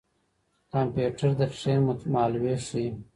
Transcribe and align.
کمپيوټر 0.71 1.31
د 1.39 1.41
ټرېن 1.55 1.79
مهالوېش 2.13 2.61
ښيي. 2.69 2.89